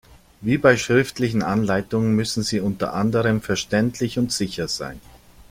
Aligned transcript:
Wie 0.41 0.57
bei 0.57 0.77
schriftlichen 0.77 1.43
Anleitungen 1.43 2.15
müssen 2.15 2.41
sie 2.41 2.59
unter 2.59 2.95
anderem 2.95 3.39
verständlich 3.39 4.17
und 4.17 4.31
sicher 4.31 4.67
sein. 4.67 4.99